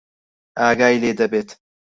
ئاگای 0.59 0.95
لێ 1.01 1.11
دەبێت. 1.19 1.49